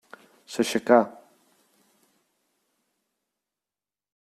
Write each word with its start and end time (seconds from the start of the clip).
S'aixecà. 0.53 0.97